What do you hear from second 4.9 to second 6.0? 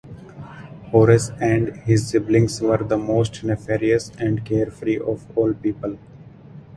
of all people.